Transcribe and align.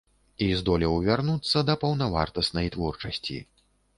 І 0.45 0.45
здолеў 0.59 0.95
вярнуцца 1.07 1.57
да 1.69 1.75
паўнавартаснай 1.85 2.71
творчасці. 2.77 3.37